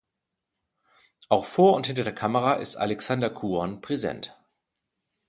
[1.29, 4.35] Auch vor und hinter der Kamera ist Alexander Khuon präsent.